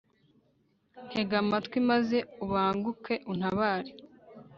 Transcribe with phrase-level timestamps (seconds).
[1.07, 3.91] ntega amatwi, maze ubanguke untabare